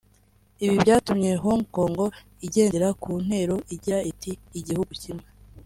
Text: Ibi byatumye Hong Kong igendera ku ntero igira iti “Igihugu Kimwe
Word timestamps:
Ibi 0.63 0.75
byatumye 0.83 1.29
Hong 1.45 1.63
Kong 1.75 1.97
igendera 2.45 2.87
ku 3.01 3.11
ntero 3.25 3.55
igira 3.75 3.97
iti 4.11 4.31
“Igihugu 4.59 4.91
Kimwe 5.01 5.25